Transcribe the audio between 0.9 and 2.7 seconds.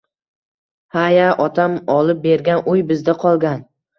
Ha-ya, otam olib bergan